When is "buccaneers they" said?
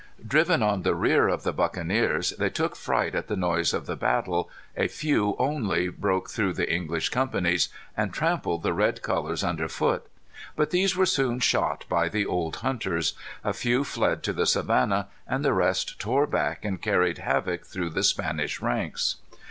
1.53-2.49